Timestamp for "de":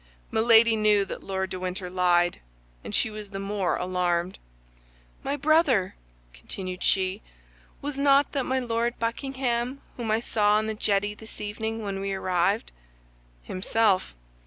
1.51-1.59